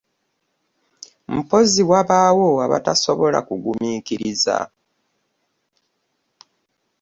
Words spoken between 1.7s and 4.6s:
wabaawo abatasobola kuguminkiriza?